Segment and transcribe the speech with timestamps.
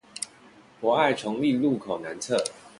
[0.81, 2.43] 博愛重立路口南側